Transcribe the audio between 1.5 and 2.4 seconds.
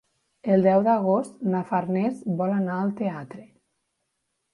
na Farners